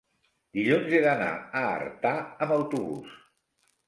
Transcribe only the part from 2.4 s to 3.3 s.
amb autobús.